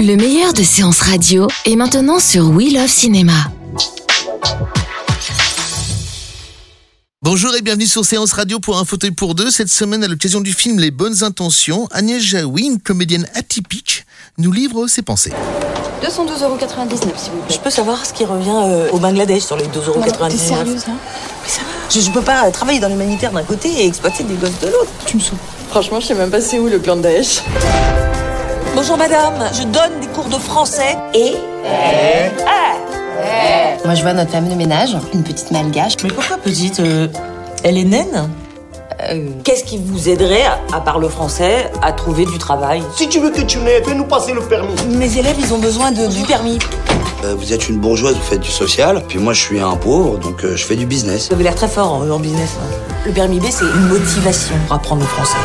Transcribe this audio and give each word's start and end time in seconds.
Le 0.00 0.16
meilleur 0.16 0.52
de 0.52 0.62
séances 0.62 1.00
radio 1.00 1.46
est 1.66 1.76
maintenant 1.76 2.18
sur 2.18 2.48
We 2.50 2.72
Love 2.72 2.88
Cinéma. 2.88 3.32
Bonjour 7.22 7.54
et 7.54 7.60
bienvenue 7.60 7.86
sur 7.86 8.04
Séance 8.04 8.32
Radio 8.32 8.60
pour 8.60 8.78
un 8.78 8.84
fauteuil 8.84 9.10
pour 9.10 9.34
deux. 9.34 9.50
Cette 9.50 9.68
semaine, 9.68 10.02
à 10.02 10.08
l'occasion 10.08 10.40
du 10.40 10.52
film 10.52 10.78
Les 10.78 10.90
Bonnes 10.90 11.22
Intentions, 11.22 11.86
Agnès 11.92 12.22
Jaoui, 12.22 12.64
une 12.64 12.80
comédienne 12.80 13.26
atypique, 13.34 14.06
nous 14.38 14.52
livre 14.52 14.86
ses 14.86 15.02
pensées. 15.02 15.32
212,99€ 16.02 16.08
s'il 16.08 17.32
vous 17.32 17.42
plaît. 17.42 17.54
Je 17.54 17.58
peux 17.58 17.68
savoir 17.70 18.06
ce 18.06 18.14
qui 18.14 18.24
revient 18.24 18.48
euh, 18.50 18.90
au 18.90 18.98
Bangladesh 18.98 19.42
sur 19.42 19.56
les 19.56 19.66
2,99€ 19.66 20.30
T'es 20.30 20.36
sérieuse 20.38 20.86
là 20.86 20.94
Mais 21.42 21.48
ça 21.48 21.60
va. 21.60 21.66
Je, 21.90 22.00
je 22.00 22.10
peux 22.10 22.22
pas 22.22 22.50
travailler 22.50 22.80
dans 22.80 22.88
l'humanitaire 22.88 23.32
d'un 23.32 23.44
côté 23.44 23.68
et 23.68 23.86
exploiter 23.86 24.24
des 24.24 24.34
gosses 24.34 24.58
de 24.62 24.68
l'autre. 24.68 24.90
Tu 25.04 25.18
me 25.18 25.22
saoules. 25.22 25.38
Franchement, 25.68 26.00
je 26.00 26.06
sais 26.06 26.14
même 26.14 26.30
pas 26.30 26.40
c'est 26.40 26.58
où 26.58 26.68
le 26.68 26.78
clan 26.78 26.96
de 26.96 27.02
Daesh. 27.02 27.42
Bonjour 28.74 28.96
madame, 28.96 29.34
je 29.52 29.62
donne 29.64 30.00
des 30.00 30.06
cours 30.08 30.26
de 30.28 30.36
français 30.40 30.96
et... 31.14 31.34
Moi, 33.84 33.94
je 33.94 34.02
vois 34.02 34.12
notre 34.12 34.30
femme 34.30 34.48
de 34.48 34.54
ménage, 34.54 34.96
une 35.14 35.22
petite 35.22 35.50
malgache. 35.50 35.94
Mais 36.02 36.10
pourquoi 36.10 36.36
petite 36.36 36.80
euh, 36.80 37.08
Elle 37.64 37.76
est 37.78 37.84
naine? 37.84 38.28
Euh, 39.02 39.28
Qu'est-ce 39.42 39.64
qui 39.64 39.78
vous 39.78 40.08
aiderait, 40.08 40.44
à, 40.72 40.80
part 40.80 40.98
le 40.98 41.08
français, 41.08 41.70
à 41.82 41.92
trouver 41.92 42.24
du 42.26 42.38
travail? 42.38 42.82
Si 42.96 43.08
tu 43.08 43.18
veux 43.20 43.30
que 43.30 43.40
tu 43.40 43.58
n'aies, 43.58 43.82
fais-nous 43.82 44.04
passer 44.04 44.32
le 44.32 44.42
permis. 44.42 44.74
Mes 44.88 45.18
élèves, 45.18 45.36
ils 45.38 45.52
ont 45.52 45.58
besoin 45.58 45.90
de, 45.92 46.06
du 46.06 46.22
permis. 46.22 46.58
Euh, 47.24 47.34
vous 47.36 47.52
êtes 47.52 47.68
une 47.68 47.78
bourgeoise, 47.78 48.14
vous 48.14 48.22
faites 48.22 48.40
du 48.40 48.50
social, 48.50 49.02
puis 49.08 49.18
moi 49.18 49.32
je 49.34 49.40
suis 49.42 49.60
un 49.60 49.76
pauvre, 49.76 50.16
donc 50.18 50.42
euh, 50.44 50.56
je 50.56 50.64
fais 50.64 50.76
du 50.76 50.86
business. 50.86 51.28
Vous 51.28 51.34
avez 51.34 51.44
l'air 51.44 51.54
très 51.54 51.68
fort 51.68 51.92
en, 51.94 52.08
en 52.08 52.18
business. 52.18 52.56
hein. 52.60 52.76
Le 53.04 53.12
permis 53.12 53.40
B, 53.40 53.44
c'est 53.50 53.64
une 53.64 53.88
motivation 53.88 54.54
pour 54.66 54.76
apprendre 54.76 55.02
le 55.02 55.08
français. 55.08 55.36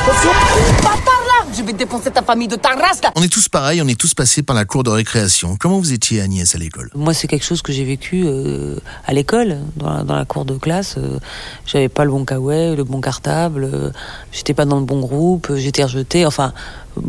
Je 1.58 1.64
vais 1.64 1.72
défoncer 1.72 2.12
ta 2.12 2.22
famille 2.22 2.50
de 2.50 2.58
ta 2.58 2.70
race, 2.70 3.02
là 3.02 3.12
On 3.16 3.24
est 3.24 3.32
tous 3.32 3.48
pareils, 3.48 3.82
on 3.82 3.88
est 3.88 3.98
tous 3.98 4.14
passés 4.14 4.44
par 4.44 4.56
la 4.58 4.66
cour 4.66 4.84
de 4.84 4.90
récréation. 4.90 5.56
Comment 5.58 5.80
vous 5.80 5.94
étiez 5.94 6.20
Agnès 6.20 6.54
à 6.54 6.58
l'école? 6.58 6.90
Moi, 6.96 7.14
c'est 7.14 7.28
quelque 7.28 7.46
chose 7.46 7.62
que 7.62 7.72
j'ai 7.72 7.86
vécu 7.86 8.24
euh, 8.26 8.76
à 9.06 9.14
l'école, 9.14 9.60
dans 9.78 9.90
la, 9.90 10.04
dans 10.04 10.16
la 10.16 10.26
cour 10.26 10.44
de 10.44 10.58
classe. 10.58 10.96
Euh, 10.98 11.18
J'avais 11.66 11.88
pas 11.88 12.04
le 12.04 12.12
bon 12.12 12.26
caouet, 12.26 12.76
le 12.76 12.84
bon 12.84 13.00
cartable, 13.00 13.70
euh, 13.72 13.92
j'étais 14.34 14.54
pas 14.54 14.66
dans 14.66 14.80
le 14.80 14.86
bon 14.86 15.00
groupe, 15.00 15.54
j'étais 15.56 15.86
rejetée. 15.86 16.26
Enfin, 16.26 16.52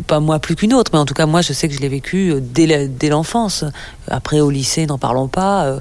pas 0.07 0.19
moi 0.19 0.39
plus 0.39 0.55
qu'une 0.55 0.73
autre, 0.73 0.91
mais 0.93 0.99
en 0.99 1.05
tout 1.05 1.13
cas, 1.13 1.25
moi, 1.25 1.41
je 1.41 1.53
sais 1.53 1.67
que 1.67 1.73
je 1.73 1.79
l'ai 1.79 1.89
vécu 1.89 2.31
euh, 2.31 2.39
dès 2.41 3.09
l'enfance. 3.09 3.63
Après, 4.07 4.39
au 4.39 4.49
lycée, 4.49 4.85
n'en 4.85 4.97
parlons 4.97 5.27
pas. 5.27 5.65
euh, 5.65 5.79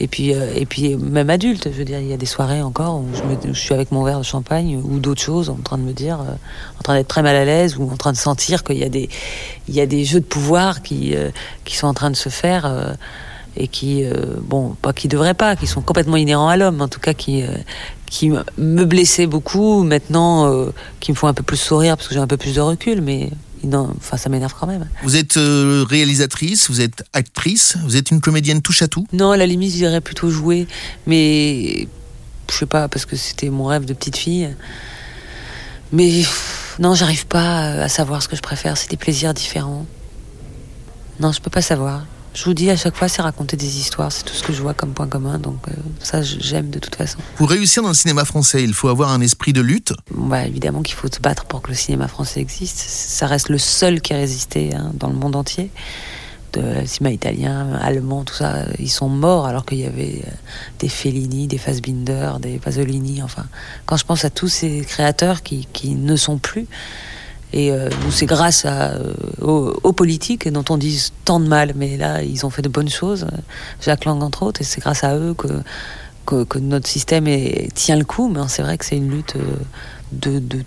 et 0.00 0.08
puis, 0.08 0.34
euh, 0.34 0.52
et 0.54 0.66
puis, 0.66 0.96
même 0.96 1.30
adulte, 1.30 1.68
je 1.72 1.76
veux 1.76 1.84
dire, 1.84 1.98
il 2.00 2.08
y 2.08 2.12
a 2.12 2.16
des 2.16 2.26
soirées 2.26 2.62
encore 2.62 3.00
où 3.00 3.06
je, 3.44 3.52
suis 3.52 3.74
avec 3.74 3.92
mon 3.92 4.02
verre 4.02 4.18
de 4.18 4.24
champagne 4.24 4.80
ou 4.82 4.98
d'autres 4.98 5.22
choses, 5.22 5.50
en 5.50 5.56
train 5.56 5.78
de 5.78 5.82
me 5.82 5.92
dire, 5.92 6.18
en 6.20 6.82
train 6.82 6.94
d'être 6.94 7.08
très 7.08 7.22
mal 7.22 7.36
à 7.36 7.44
l'aise 7.44 7.76
ou 7.78 7.90
en 7.90 7.96
train 7.96 8.12
de 8.12 8.16
sentir 8.16 8.64
qu'il 8.64 8.78
y 8.78 8.84
a 8.84 8.88
des, 8.88 9.08
il 9.68 9.74
y 9.74 9.80
a 9.80 9.86
des 9.86 10.04
jeux 10.04 10.20
de 10.20 10.24
pouvoir 10.24 10.82
qui, 10.82 11.14
qui 11.64 11.76
sont 11.76 11.86
en 11.86 11.94
train 11.94 12.10
de 12.10 12.16
se 12.16 12.28
faire. 12.28 12.96
et 13.56 13.68
qui, 13.68 14.04
bon, 14.42 14.76
pas 14.82 14.92
qui 14.92 15.06
devraient 15.06 15.34
pas, 15.34 15.54
qui 15.54 15.68
sont 15.68 15.80
complètement 15.80 16.16
inhérents 16.16 16.48
à 16.48 16.56
l'homme, 16.56 16.80
en 16.80 16.88
tout 16.88 17.00
cas 17.00 17.14
qui, 17.14 17.44
qui 18.14 18.30
me- 18.30 18.84
blessaient 18.84 19.26
beaucoup, 19.26 19.82
maintenant, 19.82 20.46
euh, 20.48 20.70
qui 21.00 21.10
me 21.10 21.16
font 21.16 21.26
un 21.26 21.34
peu 21.34 21.42
plus 21.42 21.56
sourire 21.56 21.96
parce 21.96 22.06
que 22.08 22.14
j'ai 22.14 22.20
un 22.20 22.28
peu 22.28 22.36
plus 22.36 22.54
de 22.54 22.60
recul, 22.60 23.00
mais 23.02 23.28
non, 23.64 23.92
enfin, 23.96 24.16
ça 24.16 24.28
m'énerve 24.28 24.54
quand 24.58 24.68
même. 24.68 24.88
Vous 25.02 25.16
êtes 25.16 25.36
euh, 25.36 25.84
réalisatrice, 25.88 26.70
vous 26.70 26.80
êtes 26.80 27.02
actrice, 27.12 27.76
vous 27.84 27.96
êtes 27.96 28.12
une 28.12 28.20
comédienne 28.20 28.62
touche 28.62 28.82
à 28.82 28.88
tout? 28.88 29.04
Non, 29.12 29.32
à 29.32 29.36
la 29.36 29.46
limite, 29.46 29.72
je 29.72 29.78
dirais 29.78 30.00
plutôt 30.00 30.30
jouer, 30.30 30.68
mais 31.08 31.88
je 32.48 32.54
sais 32.56 32.66
pas, 32.66 32.86
parce 32.86 33.04
que 33.04 33.16
c'était 33.16 33.50
mon 33.50 33.64
rêve 33.64 33.84
de 33.84 33.94
petite 33.94 34.16
fille. 34.16 34.48
Mais 35.90 36.22
non, 36.78 36.94
j'arrive 36.94 37.26
pas 37.26 37.82
à 37.82 37.88
savoir 37.88 38.22
ce 38.22 38.28
que 38.28 38.36
je 38.36 38.42
préfère, 38.42 38.76
c'est 38.76 38.90
des 38.90 38.96
plaisirs 38.96 39.34
différents. 39.34 39.86
Non, 41.18 41.32
je 41.32 41.40
peux 41.40 41.50
pas 41.50 41.62
savoir. 41.62 42.04
Je 42.34 42.44
vous 42.46 42.54
dis 42.54 42.68
à 42.68 42.76
chaque 42.76 42.96
fois, 42.96 43.08
c'est 43.08 43.22
raconter 43.22 43.56
des 43.56 43.78
histoires, 43.78 44.10
c'est 44.10 44.24
tout 44.24 44.34
ce 44.34 44.42
que 44.42 44.52
je 44.52 44.60
vois 44.60 44.74
comme 44.74 44.92
point 44.92 45.06
commun, 45.06 45.38
donc 45.38 45.58
euh, 45.68 45.72
ça, 46.00 46.20
j'aime 46.20 46.68
de 46.68 46.80
toute 46.80 46.96
façon. 46.96 47.18
Pour 47.36 47.48
réussir 47.48 47.82
dans 47.84 47.90
le 47.90 47.94
cinéma 47.94 48.24
français, 48.24 48.64
il 48.64 48.74
faut 48.74 48.88
avoir 48.88 49.12
un 49.12 49.20
esprit 49.20 49.52
de 49.52 49.60
lutte. 49.60 49.92
Bah, 50.10 50.44
évidemment 50.44 50.82
qu'il 50.82 50.96
faut 50.96 51.06
se 51.06 51.20
battre 51.20 51.44
pour 51.44 51.62
que 51.62 51.68
le 51.68 51.76
cinéma 51.76 52.08
français 52.08 52.40
existe. 52.40 52.78
Ça 52.78 53.28
reste 53.28 53.50
le 53.50 53.58
seul 53.58 54.00
qui 54.00 54.14
a 54.14 54.16
résisté 54.16 54.74
hein, 54.74 54.90
dans 54.94 55.08
le 55.08 55.14
monde 55.14 55.36
entier. 55.36 55.70
De, 56.52 56.60
le 56.60 56.86
cinéma 56.86 57.14
italien, 57.14 57.72
allemand, 57.80 58.24
tout 58.24 58.34
ça, 58.34 58.64
ils 58.80 58.90
sont 58.90 59.08
morts 59.08 59.46
alors 59.46 59.64
qu'il 59.64 59.78
y 59.78 59.86
avait 59.86 60.22
euh, 60.26 60.30
des 60.80 60.88
Fellini, 60.88 61.46
des 61.46 61.58
Fassbinder, 61.58 62.32
des 62.40 62.58
Pasolini. 62.58 63.22
Enfin, 63.22 63.46
quand 63.86 63.96
je 63.96 64.04
pense 64.04 64.24
à 64.24 64.30
tous 64.30 64.48
ces 64.48 64.80
créateurs 64.80 65.44
qui, 65.44 65.68
qui 65.72 65.94
ne 65.94 66.16
sont 66.16 66.38
plus, 66.38 66.66
et 67.54 67.70
euh, 67.70 67.88
c'est 68.10 68.26
grâce 68.26 68.64
à, 68.64 68.94
euh, 68.94 69.14
aux, 69.40 69.92
politiques 69.92 70.48
dont 70.48 70.64
on 70.70 70.76
dit 70.76 71.12
tant 71.24 71.38
de 71.38 71.46
mal, 71.46 71.72
mais 71.76 71.96
là, 71.96 72.20
ils 72.20 72.44
ont 72.44 72.50
fait 72.50 72.62
de 72.62 72.68
bonnes 72.68 72.90
choses. 72.90 73.28
Jacques 73.80 74.06
Lang, 74.06 74.20
entre 74.24 74.42
autres, 74.42 74.60
et 74.60 74.64
c'est 74.64 74.80
grâce 74.80 75.04
à 75.04 75.16
eux 75.16 75.34
que, 75.34 76.58
notre 76.58 76.88
système 76.88 77.26
tient 77.72 77.96
le 77.96 78.04
coup. 78.04 78.28
Mais 78.28 78.40
c'est 78.48 78.62
vrai 78.62 78.76
que 78.76 78.84
c'est 78.84 78.96
une 78.96 79.08
lutte 79.08 79.36
euh, 79.36 79.54
de, 80.10 80.40
de, 80.40 80.64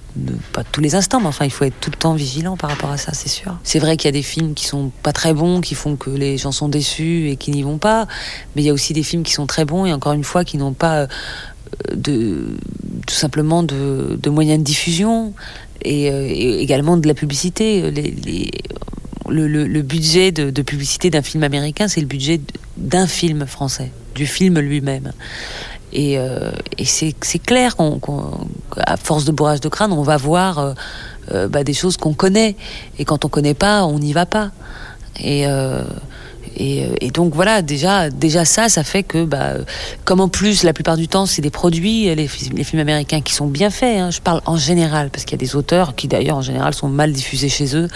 pas 0.53 0.63
tous 0.63 0.79
les 0.79 0.95
instants, 0.95 1.19
mais 1.19 1.27
enfin, 1.27 1.43
il 1.43 1.51
faut 1.51 1.65
être 1.65 1.77
tout 1.81 1.91
le 1.91 1.97
temps 1.97 2.13
vigilant 2.13 2.55
par 2.55 2.69
rapport 2.69 2.91
à 2.91 2.97
ça, 2.97 3.11
c'est 3.13 3.27
sûr. 3.27 3.57
C'est 3.65 3.79
vrai 3.79 3.97
qu'il 3.97 4.07
y 4.07 4.13
a 4.13 4.13
des 4.13 4.23
films 4.23 4.53
qui 4.53 4.65
sont 4.65 4.89
pas 5.03 5.11
très 5.11 5.33
bons, 5.33 5.59
qui 5.59 5.75
font 5.75 5.97
que 5.97 6.09
les 6.09 6.37
gens 6.37 6.53
sont 6.53 6.69
déçus 6.69 7.29
et 7.29 7.35
qui 7.35 7.51
n'y 7.51 7.63
vont 7.63 7.79
pas. 7.79 8.07
Mais 8.55 8.61
il 8.61 8.65
y 8.65 8.69
a 8.69 8.73
aussi 8.73 8.93
des 8.93 9.03
films 9.03 9.23
qui 9.23 9.33
sont 9.33 9.45
très 9.45 9.65
bons 9.65 9.85
et 9.85 9.91
encore 9.91 10.13
une 10.13 10.23
fois, 10.23 10.45
qui 10.45 10.57
n'ont 10.57 10.73
pas 10.73 11.07
de, 11.93 12.57
tout 13.05 13.15
simplement 13.15 13.63
de, 13.63 14.17
de 14.21 14.29
moyens 14.29 14.59
de 14.59 14.63
diffusion 14.63 15.33
et, 15.83 16.11
euh, 16.11 16.27
également 16.27 16.97
de 16.97 17.07
la 17.07 17.13
publicité. 17.13 17.91
Le, 19.29 19.47
le- 19.47 19.81
budget 19.81 20.31
de, 20.31 20.51
de 20.51 20.61
publicité 20.61 21.09
d'un 21.09 21.21
film 21.21 21.43
américain, 21.43 21.89
c'est 21.89 21.99
le 21.99 22.07
budget 22.07 22.39
d'un 22.77 23.07
film 23.07 23.45
français, 23.45 23.91
du 24.15 24.25
film 24.25 24.57
lui-même. 24.59 25.11
Et, 25.91 26.17
euh, 26.17 26.51
c'est 26.83 27.13
clair 27.45 27.75
qu'à 27.75 28.97
force 28.97 29.25
de 29.25 29.31
bourrage 29.33 29.59
de 29.59 29.67
crâne, 29.69 29.91
on 29.91 30.01
va 30.03 30.15
voir 30.17 30.59
euh, 30.59 30.73
euh, 31.33 31.47
bah, 31.49 31.63
des 31.65 31.73
choses 31.73 31.97
qu'on 31.97 32.13
connaît. 32.13 32.55
Et 32.99 33.05
quand 33.05 33.25
on 33.25 33.29
connaît 33.29 33.53
pas, 33.53 33.85
on 33.85 33.99
n'y 33.99 34.13
va 34.13 34.25
pas. 34.25 34.51
Et, 35.19 35.45
et, 36.57 36.83
euh, 36.83 36.95
et 37.01 37.11
donc 37.11 37.33
voilà, 37.33 37.61
déjà, 37.61 38.09
déjà 38.09 38.45
ça, 38.45 38.69
ça 38.69 38.83
fait 38.83 39.03
que, 39.03 39.23
bah, 39.23 39.53
comme 40.05 40.19
en 40.19 40.27
plus 40.27 40.63
la 40.63 40.73
plupart 40.73 40.97
du 40.97 41.07
temps 41.07 41.25
c'est 41.25 41.41
des 41.41 41.49
produits, 41.49 42.13
les 42.15 42.27
films 42.27 42.81
américains 42.81 43.21
qui 43.21 43.33
sont 43.33 43.47
bien 43.47 43.69
faits. 43.69 43.99
hein, 43.99 44.11
je 44.11 44.21
parle 44.21 44.41
en 44.45 44.57
général 44.57 45.09
parce 45.09 45.23
qu'il 45.23 45.33
y 45.33 45.43
a 45.43 45.45
des 45.45 45.55
auteurs 45.55 45.95
qui 45.95 46.07
d'ailleurs 46.07 46.37
en 46.37 46.41
général 46.41 46.73
sont 46.73 46.89
mal 46.89 47.11
diffusés 47.11 47.49
chez 47.49 47.75
eux, 47.75 47.87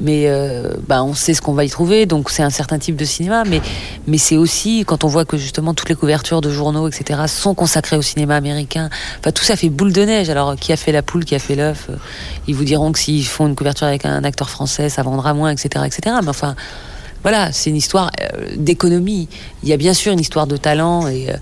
mais 0.00 0.24
euh, 0.26 0.74
bah, 0.86 1.02
on 1.02 1.14
sait 1.14 1.34
ce 1.34 1.42
qu'on 1.42 1.54
va 1.54 1.64
y 1.64 1.70
trouver, 1.70 2.06
donc 2.06 2.30
c'est 2.30 2.42
un 2.42 2.50
certain 2.50 2.78
type 2.78 2.96
de 2.96 3.04
cinéma. 3.04 3.44
Mais 3.44 3.60
mais 4.06 4.18
c'est 4.18 4.36
aussi 4.36 4.84
quand 4.86 5.04
on 5.04 5.08
voit 5.08 5.24
que 5.24 5.36
justement 5.36 5.74
toutes 5.74 5.88
les 5.88 5.94
couvertures 5.94 6.40
de 6.40 6.50
journaux, 6.50 6.88
etc., 6.88 7.22
sont 7.26 7.54
consacrées 7.54 7.96
au 7.96 8.02
cinéma 8.02 8.36
américain. 8.36 8.90
Enfin 9.18 9.32
tout 9.32 9.44
ça 9.44 9.56
fait 9.56 9.68
boule 9.68 9.92
de 9.92 10.02
neige. 10.02 10.30
Alors 10.30 10.56
qui 10.56 10.72
a 10.72 10.76
fait 10.76 10.92
la 10.92 11.02
poule, 11.02 11.24
qui 11.24 11.34
a 11.34 11.38
fait 11.38 11.56
l'œuf 11.56 11.86
euh, 11.90 11.96
Ils 12.46 12.54
vous 12.54 12.64
diront 12.64 12.92
que 12.92 12.98
s'ils 12.98 13.26
font 13.26 13.46
une 13.46 13.56
couverture 13.56 13.86
avec 13.86 14.04
un 14.04 14.24
acteur 14.24 14.50
français, 14.50 14.88
ça 14.88 15.02
vendra 15.02 15.34
moins, 15.34 15.50
etc., 15.50 15.84
etc. 15.86 16.16
Mais 16.22 16.28
enfin 16.28 16.54
voilà, 17.22 17.52
c'est 17.52 17.70
une 17.70 17.76
histoire 17.76 18.10
euh, 18.20 18.46
d'économie. 18.56 19.28
Il 19.62 19.68
y 19.68 19.72
a 19.72 19.76
bien 19.76 19.94
sûr 19.94 20.12
une 20.12 20.20
histoire 20.20 20.46
de 20.46 20.56
talent 20.56 21.08
et, 21.08 21.30
euh, 21.30 21.36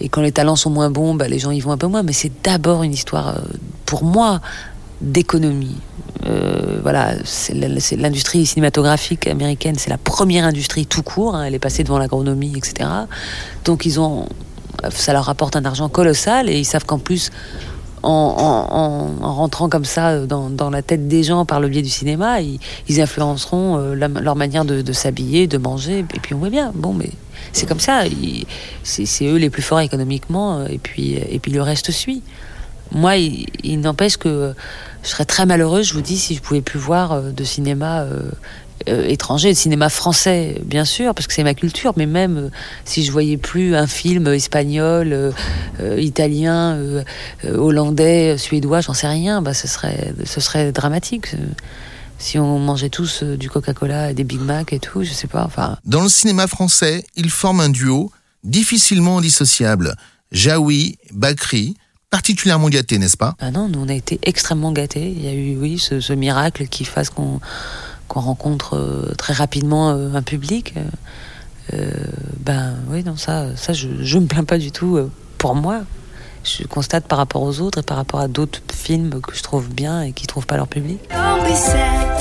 et 0.00 0.08
quand 0.08 0.22
les 0.22 0.32
talents 0.32 0.56
sont 0.56 0.70
moins 0.70 0.90
bons, 0.90 1.14
bah, 1.14 1.28
les 1.28 1.38
gens 1.38 1.50
y 1.50 1.60
vont 1.60 1.72
un 1.72 1.76
peu 1.76 1.86
moins. 1.86 2.02
Mais 2.02 2.12
c'est 2.12 2.32
d'abord 2.42 2.82
une 2.82 2.92
histoire, 2.92 3.28
euh, 3.28 3.40
pour 3.84 4.04
moi, 4.04 4.40
d'économie. 5.00 5.76
Voilà, 6.82 7.14
c'est 7.24 7.54
l'industrie 7.54 8.44
cinématographique 8.44 9.28
américaine, 9.28 9.76
c'est 9.78 9.88
la 9.88 9.96
première 9.96 10.44
industrie 10.44 10.84
tout 10.84 11.02
court. 11.02 11.34
hein, 11.34 11.44
elle 11.44 11.54
est 11.54 11.58
passée 11.58 11.84
devant 11.84 11.98
l'agronomie, 11.98 12.52
etc. 12.54 12.88
Donc 13.64 13.86
ils 13.86 13.98
ont, 13.98 14.28
ça 14.90 15.14
leur 15.14 15.24
rapporte 15.24 15.56
un 15.56 15.64
argent 15.64 15.88
colossal 15.88 16.50
et 16.50 16.58
ils 16.58 16.66
savent 16.66 16.84
qu'en 16.84 16.98
plus, 16.98 17.30
en, 18.02 18.08
en- 18.10 18.76
en- 18.76 19.24
en 19.24 19.34
rentrant 19.34 19.68
comme 19.68 19.84
ça 19.84 20.26
dans, 20.26 20.50
dans 20.50 20.70
la 20.70 20.82
tête 20.82 21.08
des 21.08 21.22
gens 21.22 21.44
par 21.44 21.60
le 21.60 21.68
biais 21.68 21.82
du 21.82 21.88
cinéma, 21.88 22.40
ils, 22.40 23.00
influenceront 23.00 23.78
euh, 23.78 23.94
leur 23.94 24.36
manière 24.36 24.64
de, 24.64 24.92
s'habiller, 24.92 25.46
de 25.46 25.58
manger. 25.58 26.00
Et 26.00 26.20
puis 26.20 26.34
on 26.34 26.38
voit 26.38 26.50
bien, 26.50 26.72
bon, 26.74 26.92
mais 26.92 27.10
c'est 27.52 27.66
comme 27.66 27.80
ça. 27.80 28.02
C'est 28.82 29.26
eux 29.26 29.36
les 29.36 29.50
plus 29.50 29.62
forts 29.62 29.80
économiquement, 29.80 30.58
euh, 30.60 30.66
et 30.68 30.78
puis, 30.78 31.14
et 31.14 31.38
puis 31.38 31.52
le 31.52 31.62
reste 31.62 31.90
suit. 31.90 32.22
Moi, 32.92 33.16
il, 33.16 33.46
il 33.62 33.80
n'empêche 33.80 34.16
que 34.16 34.54
je 35.02 35.08
serais 35.08 35.24
très 35.26 35.44
malheureuse, 35.46 35.86
je 35.88 35.94
vous 35.94 36.00
dis, 36.00 36.16
si 36.18 36.34
je 36.34 36.40
pouvais 36.40 36.62
plus 36.62 36.78
voir 36.78 37.12
euh, 37.12 37.30
de 37.30 37.44
cinéma 37.44 38.00
euh, 38.00 38.06
euh, 38.14 38.30
étranger, 38.86 39.52
de 39.52 39.56
cinéma 39.56 39.88
français, 39.88 40.60
bien 40.64 40.84
sûr, 40.84 41.14
parce 41.14 41.26
que 41.26 41.34
c'est 41.34 41.44
ma 41.44 41.54
culture, 41.54 41.92
mais 41.96 42.06
même 42.06 42.36
euh, 42.36 42.50
si 42.84 43.04
je 43.04 43.12
voyais 43.12 43.36
plus 43.36 43.74
un 43.74 43.86
film 43.86 44.26
espagnol, 44.28 45.12
euh, 45.12 45.32
euh, 45.80 46.00
italien, 46.00 46.74
euh, 46.74 47.02
euh, 47.44 47.56
hollandais, 47.56 48.34
euh, 48.34 48.38
suédois, 48.38 48.80
j'en 48.80 48.94
sais 48.94 49.08
rien, 49.08 49.42
bah, 49.42 49.54
ce, 49.54 49.66
serait, 49.68 50.12
ce 50.24 50.40
serait 50.40 50.72
dramatique. 50.72 51.34
euh, 51.34 51.38
Si 52.18 52.38
on 52.38 52.58
mangeait 52.58 52.90
tous 52.90 53.22
euh, 53.22 53.36
du 53.36 53.48
Coca-Cola 53.48 54.10
et 54.10 54.14
des 54.14 54.24
Big 54.24 54.40
Mac 54.40 54.72
et 54.72 54.80
tout, 54.80 55.04
je 55.04 55.12
sais 55.12 55.28
pas, 55.28 55.44
enfin... 55.44 55.76
Dans 55.84 56.02
le 56.02 56.08
cinéma 56.08 56.46
français, 56.46 57.04
ils 57.16 57.30
forment 57.30 57.60
un 57.60 57.68
duo 57.70 58.10
difficilement 58.44 59.20
dissociable. 59.20 59.94
Jaoui, 60.32 60.98
Bakri, 61.12 61.76
particulièrement 62.10 62.68
gâtés, 62.70 62.98
n'est-ce 62.98 63.16
pas? 63.16 63.34
Ah 63.38 63.50
non, 63.50 63.68
nous 63.68 63.80
on 63.80 63.88
a 63.88 63.94
été 63.94 64.18
extrêmement 64.22 64.72
gâtés. 64.72 65.10
Il 65.10 65.24
y 65.24 65.28
a 65.28 65.32
eu, 65.32 65.56
oui, 65.56 65.78
ce, 65.78 66.00
ce 66.00 66.12
miracle 66.12 66.66
qui 66.66 66.84
fasse 66.84 67.10
qu'on 67.10 67.40
qu'on 68.08 68.20
rencontre 68.20 68.76
euh, 68.76 69.14
très 69.16 69.32
rapidement 69.34 69.90
euh, 69.90 70.14
un 70.14 70.22
public. 70.22 70.74
Euh, 71.74 71.90
ben 72.40 72.74
oui, 72.90 73.04
non, 73.04 73.16
ça, 73.16 73.44
ça 73.56 73.72
je, 73.72 73.88
je 74.00 74.18
me 74.18 74.26
plains 74.26 74.44
pas 74.44 74.58
du 74.58 74.72
tout 74.72 74.96
euh, 74.96 75.10
pour 75.36 75.54
moi. 75.54 75.80
Je 76.44 76.66
constate 76.66 77.04
par 77.04 77.18
rapport 77.18 77.42
aux 77.42 77.60
autres 77.60 77.78
et 77.80 77.82
par 77.82 77.96
rapport 77.96 78.20
à 78.20 78.28
d'autres 78.28 78.60
films 78.72 79.20
que 79.20 79.34
je 79.36 79.42
trouve 79.42 79.68
bien 79.68 80.02
et 80.02 80.12
qui 80.12 80.26
trouvent 80.26 80.46
pas 80.46 80.56
leur 80.56 80.68
public. 80.68 80.98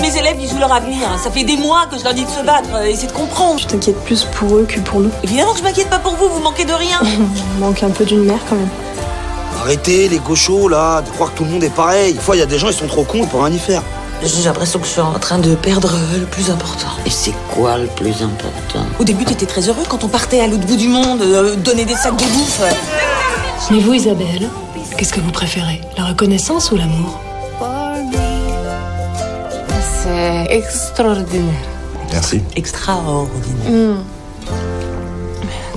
Mes 0.02 0.18
élèves, 0.18 0.38
ils 0.40 0.50
jouent 0.50 0.60
leur 0.60 0.74
avenir. 0.74 1.00
Ça 1.18 1.32
fait 1.32 1.44
des 1.44 1.56
mois 1.56 1.86
que 1.90 1.98
je 1.98 2.04
leur 2.04 2.14
dis 2.14 2.26
de 2.26 2.30
se 2.30 2.44
battre. 2.44 2.70
Essayez 2.86 3.08
de 3.08 3.14
comprendre. 3.14 3.60
Je 3.60 3.68
t'inquiète 3.68 4.04
plus 4.04 4.26
pour 4.26 4.58
eux 4.58 4.66
que 4.68 4.80
pour 4.82 5.00
nous. 5.00 5.12
Évidemment 5.24 5.54
que 5.54 5.60
je 5.60 5.64
m'inquiète 5.64 5.90
pas 5.90 6.00
pour 6.00 6.16
vous, 6.16 6.28
vous 6.30 6.42
manquez 6.42 6.66
de 6.66 6.74
rien. 6.74 7.00
On 7.58 7.60
manque 7.60 7.84
un 7.84 7.90
peu 7.90 8.06
d'une 8.06 8.26
mère 8.26 8.40
quand 8.50 8.56
même. 8.56 8.70
Arrêtez 9.62 10.10
les 10.10 10.20
gauchos 10.20 10.68
là, 10.68 11.02
de 11.02 11.10
croire 11.10 11.32
que 11.32 11.38
tout 11.38 11.46
le 11.46 11.52
monde 11.52 11.64
est 11.64 11.74
pareil. 11.74 12.14
Des 12.14 12.20
fois, 12.20 12.36
il 12.36 12.40
y 12.40 12.44
a 12.44 12.46
des 12.46 12.60
gens, 12.60 12.68
ils 12.68 12.74
sont 12.74 12.88
trop 12.88 13.04
cons 13.04 13.26
pour 13.26 13.44
rien 13.44 13.56
y 13.56 13.60
faire. 13.60 13.84
J'ai 14.24 14.44
l'impression 14.44 14.80
que 14.80 14.86
je 14.86 14.92
suis 14.92 15.02
en 15.02 15.18
train 15.20 15.38
de 15.40 15.56
perdre 15.56 15.92
le 16.20 16.26
plus 16.26 16.50
important. 16.50 16.88
Et 17.06 17.10
c'est 17.10 17.34
quoi 17.54 17.78
le 17.78 17.88
plus 17.88 18.22
important? 18.22 18.86
Au 19.00 19.04
début, 19.04 19.26
t'étais 19.26 19.46
très 19.46 19.68
heureux 19.70 19.84
quand 19.88 20.04
on 20.04 20.08
partait 20.08 20.42
à 20.42 20.48
l'autre 20.48 20.66
bout 20.66 20.76
du 20.76 20.88
monde, 20.88 21.22
euh, 21.22 21.56
donner 21.56 21.86
des 21.86 21.96
sacs 21.96 22.18
de 22.18 22.26
bouffe. 22.26 22.62
Mais 23.72 23.80
vous, 23.80 23.94
Isabelle, 23.94 24.50
qu'est-ce 24.98 25.14
que 25.14 25.20
vous 25.20 25.32
préférez? 25.32 25.82
La 25.98 26.06
reconnaissance 26.06 26.72
ou 26.72 26.78
l'amour? 26.78 27.20
C'est 30.04 30.48
extraordinaire. 30.50 31.54
Merci. 32.12 32.42
Extraordinaire. 32.56 33.98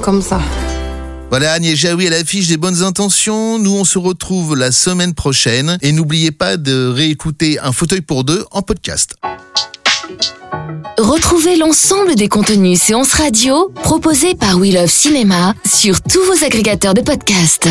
Comme 0.00 0.22
ça. 0.22 0.40
Voilà, 1.30 1.52
Agnès 1.52 1.76
Jaoui 1.76 2.08
à 2.08 2.10
l'affiche 2.10 2.48
des 2.48 2.56
bonnes 2.56 2.82
intentions. 2.82 3.60
Nous, 3.60 3.70
on 3.70 3.84
se 3.84 3.98
retrouve 3.98 4.56
la 4.56 4.72
semaine 4.72 5.14
prochaine. 5.14 5.78
Et 5.80 5.92
n'oubliez 5.92 6.32
pas 6.32 6.56
de 6.56 6.88
réécouter 6.88 7.60
Un 7.60 7.70
fauteuil 7.70 8.00
pour 8.00 8.24
deux 8.24 8.44
en 8.50 8.62
podcast. 8.62 9.14
Retrouvez 10.98 11.56
l'ensemble 11.56 12.16
des 12.16 12.26
contenus 12.26 12.82
séances 12.82 13.12
radio 13.12 13.70
proposés 13.82 14.34
par 14.34 14.58
We 14.58 14.74
Love 14.74 14.90
Cinéma 14.90 15.54
sur 15.64 16.02
tous 16.02 16.20
vos 16.24 16.44
agrégateurs 16.44 16.94
de 16.94 17.00
podcasts. 17.00 17.68